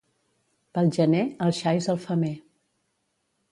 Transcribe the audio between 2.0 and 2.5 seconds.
femer.